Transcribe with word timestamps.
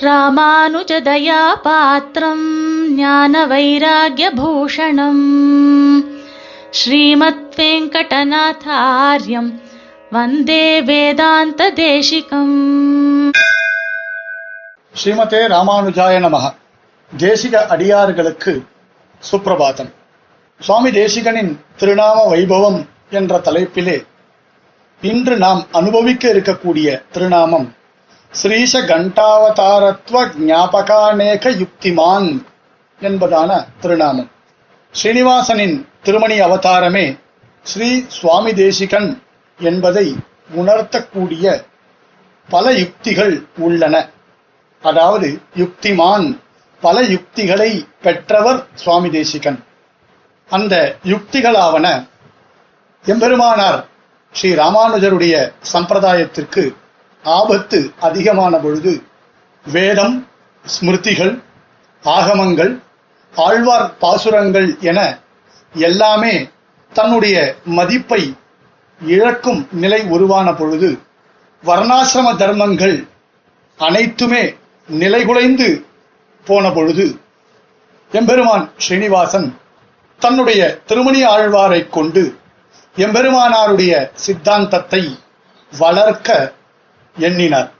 ராமானுஜதயா 0.00 1.62
பாத்திரம் 1.62 2.94
ஞான 2.94 3.46
வைராகியபூஷணம் 3.46 5.22
ஸ்ரீமத் 6.70 7.54
வெங்கடநாதாரியம் 7.56 9.60
வந்தே 10.10 10.82
வேதாந்த 10.82 11.70
தேசிகம் 11.70 13.32
ஸ்ரீமதே 14.94 15.46
ராமானுஜாய 15.46 16.26
நமக 16.26 16.54
தேசிக 17.18 17.66
அடியார்களுக்கு 17.66 18.62
சுப்பிரபாதம். 19.32 19.92
சுவாமி 20.60 20.90
தேசிகனின் 20.90 21.60
திருநாம 21.78 22.30
வைபவம் 22.30 22.86
என்ற 23.10 23.38
தலைப்பிலே 23.38 24.04
இன்று 25.00 25.36
நாம் 25.36 25.66
அனுபவிக்க 25.72 26.32
இருக்கக்கூடிய 26.32 27.02
திருநாமம் 27.12 27.74
ஸ்ரீஷ 28.32 28.80
கண்டாவதாரத்வ 28.80 30.18
ஞாபகானேக 30.48 31.50
யுக்திமான் 31.62 32.28
என்பதான 33.00 33.66
திருநாமம். 33.80 34.30
ஸ்ரீனிவாசனின் 34.94 35.86
திருமணி 36.02 36.40
அவதாரமே 36.40 37.20
ஸ்ரீ 37.62 38.04
சுவாமி 38.08 38.54
தேசிகன் 38.54 39.22
என்பதை 39.58 40.16
உணர்த்தக்கூடிய 40.56 41.64
பல 42.48 42.72
யுக்திகள் 42.72 43.34
உள்ளன. 43.56 44.08
அதாவது 44.82 45.40
யுக்திமான் 45.56 46.38
பல 46.80 47.02
யுக்திகளை 47.02 47.70
பெற்றவர் 48.02 48.66
சுவாமி 48.74 49.10
தேசிகன். 49.10 49.64
அந்த 50.50 50.96
யுக்திகளாவன 51.04 51.86
எம்பெருமானார் 53.04 53.80
ஸ்ரீ 54.32 54.52
ராமானுஜருடைய 54.54 55.34
சம்பிரதாயத்திற்கு 55.72 56.64
ஆபத்து 57.24 57.78
அதிகமான 58.00 58.58
பொழுது 58.58 58.92
வேதம் 59.66 60.16
ஸ்மிருதிகள் 60.64 61.34
ஆகமங்கள் 62.04 62.72
ஆழ்வார் 63.34 63.88
பாசுரங்கள் 64.00 64.68
என 64.80 65.00
எல்லாமே 65.74 66.34
தன்னுடைய 66.92 67.36
மதிப்பை 67.70 68.22
இழக்கும் 69.00 69.60
நிலை 69.72 70.00
உருவான 70.06 70.48
பொழுது 70.52 70.90
வர்ணாசிரம 71.62 72.28
தர்மங்கள் 72.36 72.96
அனைத்துமே 73.78 74.42
நிலைகுலைந்து 74.88 75.68
போன 76.46 76.70
பொழுது 76.70 77.06
எம்பெருமான் 78.10 78.66
ஸ்ரீனிவாசன் 78.78 79.48
தன்னுடைய 80.20 80.60
திருமணி 80.86 81.20
ஆழ்வாரைக் 81.24 81.92
கொண்டு 81.92 82.22
எம்பெருமானாருடைய 82.96 83.92
சித்தாந்தத்தை 84.26 85.02
வளர்க்க 85.72 86.30
எண்ணினார். 87.26 87.70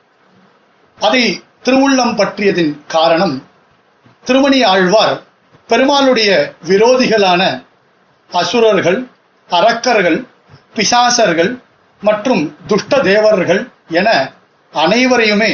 அதை 0.99 1.23
திருவுள்ளம் 1.65 2.15
பற்றியதின் 2.21 2.73
காரணம் 2.95 3.37
திருமணி 4.25 4.61
ஆழ்வார் 4.73 5.17
பெருமாளுடைய 5.71 6.31
விரோதிகளான 6.69 7.43
அசுரர்கள் 8.31 8.99
அரக்கர்கள் 9.49 10.19
பிசாசர்கள் 10.77 11.53
மற்றும் 12.03 12.43
துஷ்ட 12.67 13.01
தேவர்கள் 13.11 13.63
என 13.99 14.09
அனைவரையுமே 14.73 15.53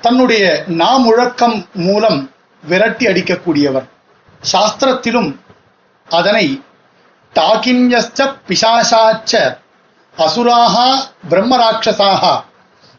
தன்னுடைய 0.00 0.44
நாமுழக்கம் 0.82 1.58
மூலம் 1.86 2.20
விரட்டி 2.62 3.04
அடிக்கக்கூடியவர். 3.06 3.86
சாஸ்திரத்திலும் 4.52 5.30
அதனை 6.08 6.46
டாகின்யஸ்ச 7.34 8.26
பிசாசாச்ச 8.48 9.32
அசுராகா 10.16 10.88
பிரம்மராட்சசாகா 11.30 12.34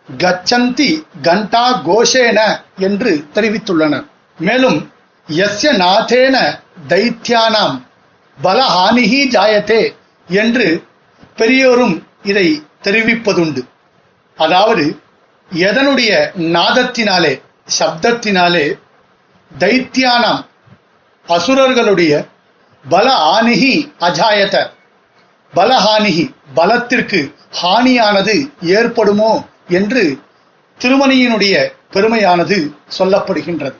கச்சந்தி 0.09 0.89
கண்டா 1.21 1.81
கோஷேன 1.85 2.39
என்று 2.77 3.11
தெரிவித்துள்ளனர் 3.33 4.05
மேலும் 4.39 4.79
எஸ்ய 5.29 5.71
நாதேன 5.77 6.35
தைத்தியானாம் 6.87 7.77
பலஹானிஹி 8.37 9.21
ஜாயத்தே 9.35 9.81
என்று 10.27 10.67
பெரியோரும் 11.37 11.95
இதை 12.23 12.47
தெரிவிப்பதுண்டு. 12.83 13.61
அதாவது 14.37 14.85
எதனுடைய 15.51 16.11
நாதத்தினாலே 16.35 17.33
சப்தத்தினாலே 17.79 18.65
தைத்தியானாம் 19.51 20.43
அசுரர்களுடைய 21.25 22.13
பல 22.85 23.07
ஆணிகி 23.35 23.75
அஜாயத 23.99 24.55
பலஹானிகி 25.53 26.25
பலத்திற்கு 26.53 27.19
ஹானியானது 27.61 28.35
ஏற்படுமோ 28.61 29.33
என்று 29.67 30.19
திருமணியினுடைய 30.79 31.71
பெருமையானது 31.91 32.75
சொல்லப்படுகின்றது. 32.97 33.75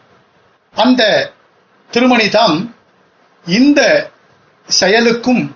அந்த 0.73 1.31
திருமணிதாம் 1.91 2.71
இந்த 3.45 4.09
செயலுக்கும் 4.67 5.55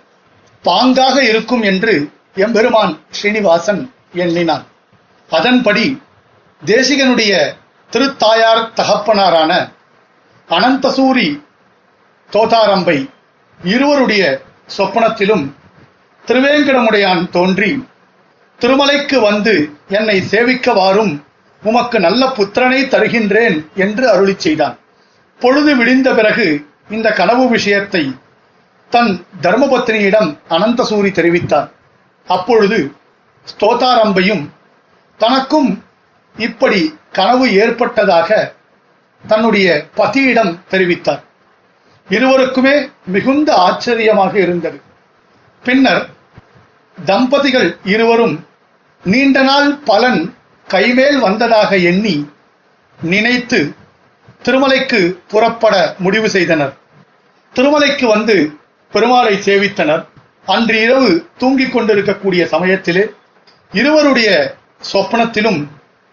பாங்காக 0.64 1.18
இருக்கும் 1.22 1.62
என்று 1.62 2.12
எம்பெருமான் 2.36 3.00
ஸ்ரீனிவாசன் 3.12 3.94
எண்ணினான். 4.14 4.66
அதன்படி 5.30 6.02
தேசிகனுடைய 6.66 7.56
திருத்தாயார் 7.92 8.74
தகப்பனாரான 8.74 9.72
அனந்தசூரி 10.50 11.44
தோதாரம்பை 12.32 13.10
இருவருடைய 13.64 14.42
சொப்பனத்திலும் 14.78 15.54
திருவேங்கடமுடையான் 16.26 17.30
தோன்றி 17.30 17.84
திருமலைக்கு 18.60 19.20
வந்து 19.20 19.70
என்னை 19.88 20.22
சேவிக்க 20.22 20.74
வாரும் 20.74 21.26
உமக்கு 21.64 22.00
நல்ல 22.00 22.26
புத்திரனை 22.28 22.82
தருகின்றேன் 22.94 23.58
என்று 23.76 24.10
அருளி 24.10 24.36
செய்தான். 24.38 24.78
பொழுது 25.40 25.76
விடிந்த 25.76 26.14
பிறகு 26.16 26.66
இந்த 26.90 27.12
கனவு 27.12 27.48
விஷயத்தை 27.48 28.04
தன் 28.90 29.26
தர்மபத்னியிடம் 29.42 30.38
அனந்தசூரி 30.50 31.12
தெரிவித்தார் 31.20 31.70
அப்பொழுது 32.28 32.92
ஸ்தோதாரம்பையும் 33.48 34.50
தனக்கும் 35.18 35.84
இப்படி 36.36 36.96
கனவு 37.12 37.54
ஏற்பட்டதாக 37.54 38.54
தன்னுடைய 39.28 39.86
பதியிடம் 39.96 40.54
தெரிவித்தார். 40.70 41.24
இருவருக்குமே 42.10 42.76
மிகுந்த 43.06 43.56
ஆச்சரியமாக 43.56 44.40
இருந்தது. 44.40 44.82
பின்னர் 45.64 46.10
தம்பதிகள் 47.06 47.78
இருவரும் 47.84 48.48
நீண்ட 49.04 49.42
நாள் 49.42 49.76
பலன் 49.86 50.22
கைமேல் 50.68 51.20
வந்ததாக 51.20 51.78
எண்ணி 51.78 52.16
நினைத்து 53.00 53.60
திருமலைக்கு 54.44 55.00
புறப்பட 55.28 55.96
முடிவு 56.00 56.30
செய்தனர். 56.30 56.74
திருமலைக்கு 57.56 58.06
வந்து 58.06 58.36
பெருமாளை 58.94 59.36
சேவித்தனர். 59.48 60.04
அன்று 60.46 60.82
இரவு 60.82 61.10
தூங்கிக் 61.38 61.74
கொண்டிருக்கக்கூடிய 61.74 62.46
சமயத்திலே 62.48 63.04
இருவருடைய 63.72 64.30
சொப்பனத்திலும் 64.92 65.60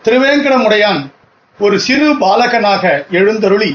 திருவேங்கடமுடையான் 0.05 1.01
ஒரு 1.59 1.81
சிறு 1.81 2.09
பாலகனாக 2.19 3.07
எழுந்தருளி 3.11 3.71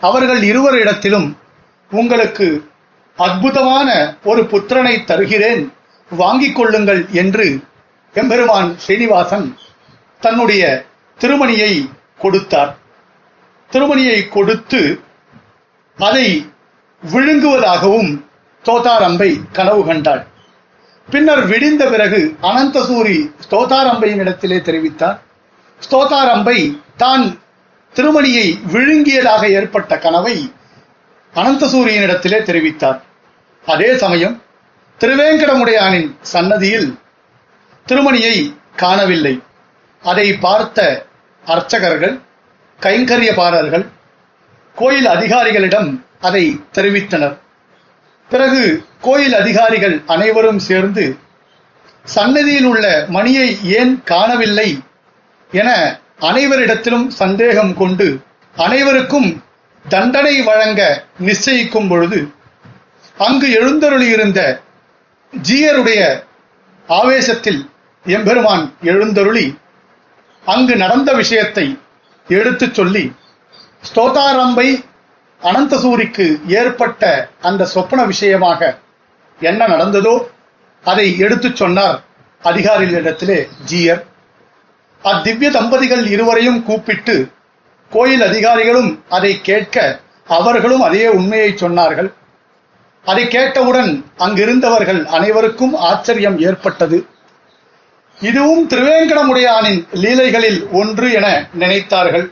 அவர்கள் 0.00 0.42
இருவரிடத்திலும் 0.42 1.28
உங்களுக்கு 1.90 2.68
அற்புதமான 3.18 3.88
ஒரு 4.24 4.42
புத்திரனை 4.42 5.04
தருகிறேன் 5.04 5.72
வாங்கிக் 6.10 6.54
கொள்ளுங்கள் 6.54 7.06
என்று 7.12 7.46
எம்பெருமான் 8.20 8.70
ஸ்ரீனிவாசன் 8.84 9.46
தன்னுடைய 10.22 10.62
திருமணியை 11.18 11.72
கொடுத்தார். 12.22 12.72
திருமணியை 13.70 14.18
கொடுத்து 14.36 14.80
அதை 15.98 16.26
விழுங்குவதாகவும் 17.02 18.10
தோதாரம்பை 18.64 19.30
கனவு 19.56 19.82
கண்டாள். 19.88 20.22
பின்னர் 21.08 21.42
விடிந்த 21.50 21.82
பிறகு 21.92 22.20
அனந்தசூரி 22.50 23.18
ஸ்தோதாரம்பையின் 23.44 24.22
இடத்திலே 24.24 24.58
தெரிவித்தார். 24.68 25.18
ஸ்தோதாரம்பை 25.80 26.58
தான் 27.02 27.24
திருமணியை 27.94 28.46
விழுங்கியதாக 28.74 29.42
ஏற்பட்ட 29.58 29.92
கனவை 30.04 30.36
அனந்தசூரியின் 31.34 32.04
இடத்திலே 32.06 32.38
தெரிவித்தார். 32.48 32.98
அதே 33.64 33.90
சமயம் 34.02 34.36
திருவேங்கடமுடையானின் 35.00 36.08
சன்னதியில் 36.32 36.88
திருமணியை 37.88 38.54
காணவில்லை. 38.76 39.42
அதை 40.02 40.26
பார்த்த 40.32 41.06
அர்ச்சகர்கள் 41.44 42.20
கைங்கரியபாரர்கள் 42.80 43.86
கோயில் 44.74 45.06
அதிகாரிகளிடம் 45.06 45.88
அதை 46.20 46.60
தெரிவித்தனர். 46.72 47.36
பிறகு 48.30 48.84
கோயில் 49.00 49.34
அதிகாரிகள் 49.34 50.02
அனைவரும் 50.06 50.58
சேர்ந்து 50.58 51.04
சன்னதியில் 52.04 52.64
உள்ள 52.64 53.06
மணியை 53.08 53.48
ஏன் 53.78 54.02
காணவில்லை? 54.04 54.68
என 55.50 55.70
அனைவரிடத்திலும் 56.20 57.06
சந்தேகம் 57.08 57.74
கொண்டு 57.76 58.20
அனைவருக்கும் 58.56 59.42
தண்டனை 59.88 60.42
வழங்க 60.42 61.04
நிச்சயிக்கும் 61.24 61.88
பொழுது 61.88 62.32
அங்கு 63.18 63.48
எழுந்தருளியிருந்த 63.48 64.40
ஜீயருடைய 65.32 66.00
ஆவேசத்தில் 66.88 67.68
எம்பெருமான் 68.14 68.64
எழுந்தருளி 68.82 69.46
அங்கு 70.44 70.76
நடந்த 70.76 71.12
விஷயத்தை 71.12 71.78
எடுத்துச் 72.28 72.74
சொல்லி 72.74 73.04
ஸ்தோதாரம்பை 73.82 74.68
அனந்தசூரிக்கு 75.42 76.26
ஏற்பட்ட 76.60 77.02
அந்த 77.40 77.64
சொப்பன 77.64 78.04
விஷயமாக 78.04 78.78
என்ன 79.40 79.66
நடந்ததோ 79.66 80.14
அதை 80.84 81.06
எடுத்துச் 81.18 81.56
சொன்னார் 81.56 81.98
அதிகாரிகளிடத்திலே 82.42 83.38
ஜீயர். 83.64 84.02
அத்திவ்ய 85.02 85.50
தம்பதிகள் 85.50 86.04
இருவரையும் 86.06 86.60
கூப்பிட்டு 86.64 87.16
கோயில் 87.90 88.22
அதிகாரிகளும் 88.22 88.90
அதை 89.08 89.32
கேட்க 89.40 89.76
அவர்களும் 90.38 90.80
அதே 90.80 91.04
உண்மையை 91.08 91.50
சொன்னார்கள். 91.52 92.10
அதை 93.04 93.28
கேட்டவுடன் 93.28 93.92
அங்கிருந்தவர்கள் 94.18 95.04
அனைவருக்கும் 95.16 95.74
ஆச்சரியம் 95.90 96.38
ஏற்பட்டது. 96.38 96.98
இதுவும் 98.20 98.68
திருவேங்கடமுடையானின் 98.68 99.86
லீலைகளில் 99.92 100.70
ஒன்று 100.72 101.12
என 101.12 101.48
நினைத்தார்கள். 101.58 102.30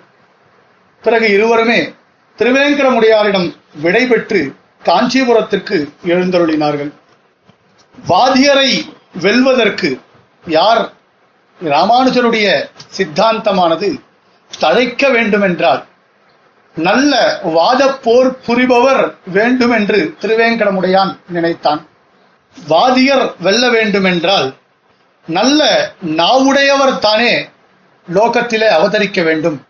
பிறகு 1.02 1.28
இருவருமே 1.30 1.94
திருவேங்கடமுடையாரிடம் 2.38 3.56
விடைபெற்று 3.82 4.54
காஞ்சிபுரத்திற்கு 4.84 5.88
எழுந்தருளினார்கள். 6.06 6.92
வாதியரை 8.08 8.70
வெல்வதற்கு 9.20 10.00
யார் 10.46 10.92
ராமானுஜருடைய 11.64 12.68
சித்தாந்தமானது 12.96 14.00
தழைக்க 14.60 15.10
வேண்டுமென்றால் 15.12 15.84
நல்ல 16.74 17.40
வாதப்போர் 17.44 18.30
புரிபவர் 18.46 19.14
வேண்டுமென்று 19.26 20.14
திருவேங்கடமுடையான் 20.20 21.16
நினைத்தான். 21.28 21.86
வாதியர் 22.68 23.34
வெல்ல 23.40 23.68
வேண்டுமென்றால் 23.68 24.54
நல்ல 25.26 25.92
நாவுடையவர் 26.02 26.98
தானே 26.98 27.48
லோகத்திலே 28.14 28.68
அவதரிக்க 28.68 29.22
வேண்டும். 29.22 29.66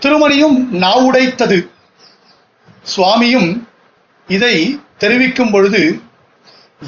திருமணியும் 0.00 0.58
நாவுடைத்தது. 0.72 1.68
சுவாமியும் 2.82 3.68
இதை 4.26 4.80
தெரிவிக்கும் 4.98 5.50
பொழுது 5.50 6.00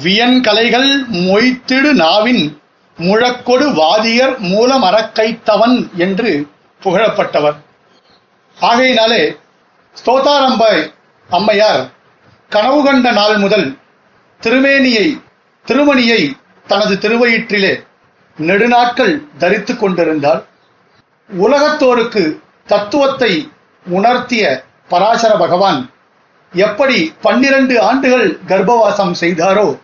வியன் 0.03 0.41
கலைகள் 0.41 1.09
மொய்த்திடு 1.09 1.91
நாவின் 1.93 2.61
முழக்கொடு 2.97 3.73
வாதியர் 3.73 4.37
மூலம் 4.37 4.83
அறக்கைத்தவன் 4.83 5.93
என்று 5.95 6.47
புகழப்பட்டவர். 6.83 7.55
ஆகையினாலே 8.59 9.37
ஸ்தோதாரம்பாய் 10.05 10.93
அம்மையார் 11.29 11.89
கனவு 12.49 12.83
கண்ட 12.83 13.11
நாள் 13.11 13.37
முதல் 13.37 13.77
திருமேனியை 14.41 15.21
திருமணியை 15.65 16.31
தனது 16.67 16.95
திருவயிற்றிலே 16.95 17.87
நெடுநாட்கள் 18.39 19.21
தரித்து 19.37 19.77
கொண்டிருந்தால் 19.77 20.45
உலகத்தோருக்கு 21.29 22.39
தத்துவத்தை 22.65 23.51
உணர்த்திய 23.85 24.63
பராசர 24.87 25.35
பகவான் 25.35 25.89
எப்படி 26.53 27.13
பன்னிரண்டு 27.21 27.81
ஆண்டுகள் 27.81 28.39
கர்ப்பவாசம் 28.47 29.13
செய்தாரோ 29.19 29.79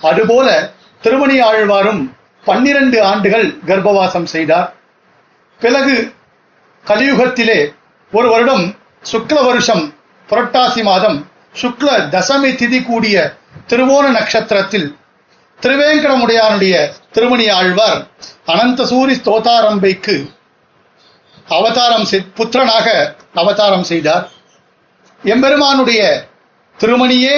அதுபோல 0.00 0.72
திருமணி 1.00 1.40
ஆழ்வாரும் 1.40 2.12
பன்னிரண்டு 2.44 3.04
ஆண்டுகள் 3.04 3.48
கர்ப்பவாசம் 3.66 4.24
செய்தார். 4.24 4.74
பிறகு 5.60 6.12
கலியுகத்திலே 6.84 7.74
ஒரு 8.12 8.28
வருடம் 8.30 8.76
சுக்ல 9.12 9.44
வருஷம் 9.44 9.94
புரட்டாசி 10.28 10.82
மாதம் 10.82 11.28
சுக்ல 11.62 11.88
தசமி 12.08 12.50
திதி 12.54 12.84
கூடிய 12.84 13.36
திருவோண 13.68 14.10
நட்சத்திரத்தில் 14.10 14.96
திருவேங்கடமுடையானுடைய 15.60 16.92
திருமணி 17.14 17.46
ஆழ்வார் 17.58 18.00
அனந்தசூரி 18.52 19.14
ஸ்தோதாரம்பைக்கு 19.20 20.16
அவதாரம் 21.56 22.06
புத்திரனாக 22.38 22.86
அவதாரம் 23.40 23.86
செய்தார். 23.90 24.24
எம்பெருமானுடைய 25.22 26.02
திருமணியே 26.78 27.36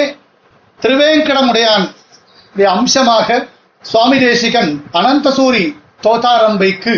திருவேங்கடமுடையான் 0.80 1.86
அம்சமாக 2.76 3.28
சுவாமி 3.84 4.18
தேசிகன் 4.18 4.72
அனந்தசூரி 4.92 5.64
தோதாரம்பைக்கு 6.02 6.94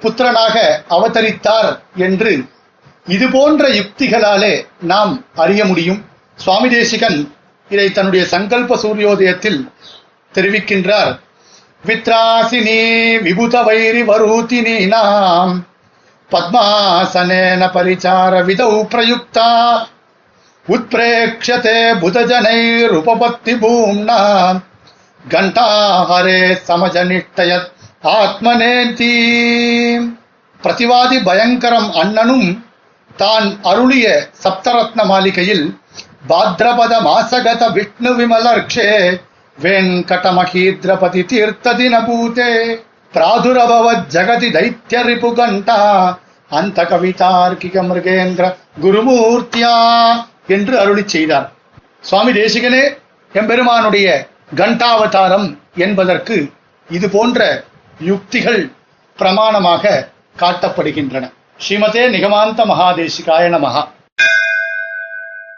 புத்திரனாக 0.00 0.56
அவதரித்தார் 0.96 1.70
என்று 2.06 2.32
இது 3.06 3.26
போன்ற 3.28 3.62
யுக்திகளாலே 3.78 4.54
நாம் 4.92 5.12
அறிய 5.34 5.62
முடியும். 5.64 6.00
சுவாமி 6.38 6.68
தேசிகன் 6.68 7.18
இதை 7.70 7.86
தன்னுடைய 7.92 8.24
சங்கல்ப 8.32 8.78
சூரியோதயத்தில் 8.82 9.60
தெரிவிக்கின்றார். 10.34 11.12
வித்ராசினி 11.86 12.80
விபுத 13.24 13.64
வைரி 13.64 14.02
வரூதினி 14.02 14.76
நாம். 14.86 15.54
பத்மாசனேன 16.30 17.62
பரிச்சார 17.74 18.32
விதௌ 18.48 18.70
பிரயுக்தா. 18.92 19.50
உத்பிரேக்ஷதே 20.68 21.78
புதஜனைருபபத்தி 22.02 23.54
பூம்னா 23.62 24.20
கண்டாஹரே 25.24 26.40
சமஜனிஷ்டயத் 26.68 27.70
ஆத்மனேந்தி. 28.18 29.12
பிரதிவாதி 30.62 31.18
பயங்கரம் 31.28 31.90
அண்ணனும் 31.92 32.48
தான் 33.16 33.48
அருளிய 33.62 34.06
சப்தரத்ன 34.44 35.04
மாளிகையில் 35.04 35.66
பாத்ரபத 36.28 36.94
மாசகத 37.08 37.62
விஷ்ணு 37.76 38.10
விமலர்க்ஷே 38.18 38.88
வெங்கடமஹீத்ரபதி 39.62 41.24
தீர்த்த 41.24 41.72
தினபூதே 41.72 42.78
பிராதுரபவத் 43.14 44.06
ஜகதி 44.08 44.50
தைத்ய 44.50 45.02
ரிபு 45.02 45.34
அந்த 46.48 46.82
கவிதார்க்கிக 46.82 47.82
மிருகேந்திர 47.82 48.54
குருமூர்த்தியா 48.82 49.74
என்று 50.46 50.78
அருளி 50.78 51.08
செய்தார். 51.08 51.52
சுவாமி 52.00 52.32
தேசிகனே 52.32 52.98
எம்பெருமானுடைய 53.32 54.28
கண்டாவதாரம் 54.54 55.58
என்பதற்கு 55.76 56.50
இது 56.90 57.10
போன்ற 57.10 57.64
யுக்திகள் 58.00 58.70
பிரமாணமாக 59.18 60.06
காட்டப்படுகின்றன. 60.38 61.32
ஸ்ரீமதே 61.68 62.10
நிகமாந்த 62.10 62.64
மகாதேசிகாய 62.64 63.48
நமஹா. 63.48 63.88